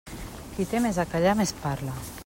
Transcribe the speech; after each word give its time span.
Qui 0.55 0.65
té 0.71 0.81
més 0.87 1.01
a 1.05 1.07
callar 1.13 1.37
més 1.43 1.55
parla. 1.67 1.99